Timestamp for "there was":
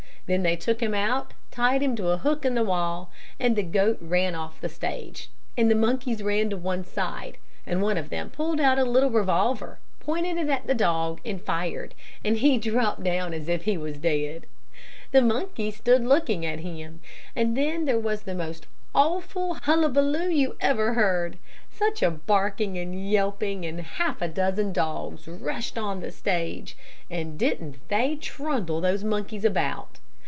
17.83-18.21